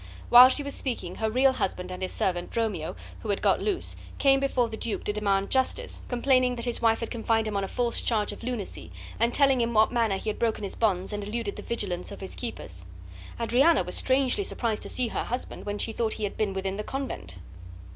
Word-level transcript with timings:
While 0.29 0.49
she 0.49 0.63
was 0.63 0.73
speaking, 0.73 1.13
her 1.17 1.29
real 1.29 1.53
husband 1.53 1.91
and 1.91 2.01
his 2.01 2.11
servant, 2.11 2.49
Dromio, 2.49 2.95
who 3.19 3.29
had 3.29 3.39
got 3.39 3.61
loose, 3.61 3.95
came 4.17 4.39
before 4.39 4.67
the 4.67 4.75
duke 4.75 5.03
to 5.03 5.13
demand 5.13 5.51
justice, 5.51 6.01
complaining 6.07 6.55
that 6.55 6.65
his 6.65 6.81
wife 6.81 7.01
had 7.01 7.11
confined 7.11 7.47
him 7.47 7.55
on 7.55 7.63
a 7.63 7.67
false 7.67 8.01
charge 8.01 8.31
of 8.31 8.43
lunacy, 8.43 8.91
and 9.19 9.31
telling 9.31 9.61
in 9.61 9.75
what 9.75 9.91
manner 9.91 10.17
he 10.17 10.31
had 10.31 10.39
broken 10.39 10.63
his 10.63 10.73
bands 10.73 11.13
and 11.13 11.23
eluded 11.25 11.55
the 11.55 11.61
vigilance 11.61 12.11
of 12.11 12.19
his 12.19 12.35
keepers. 12.35 12.83
Adriana 13.39 13.83
was 13.83 13.93
strangely 13.93 14.43
surprised 14.43 14.81
to 14.81 14.89
see 14.89 15.09
her 15.09 15.25
husband 15.25 15.67
when 15.67 15.77
she 15.77 15.93
thought 15.93 16.13
he 16.13 16.23
had 16.23 16.35
been 16.35 16.53
within 16.53 16.77
the 16.77 16.83
convent. 16.83 17.37